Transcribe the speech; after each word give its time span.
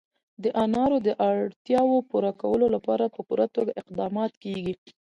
د 0.43 0.45
انارو 0.63 0.97
د 1.07 1.09
اړتیاوو 1.29 1.97
پوره 2.09 2.31
کولو 2.41 2.65
لپاره 2.75 3.05
په 3.15 3.19
پوره 3.27 3.45
توګه 3.55 3.77
اقدامات 3.81 4.31
کېږي. 4.43 4.73